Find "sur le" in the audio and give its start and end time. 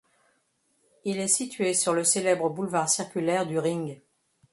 1.75-2.03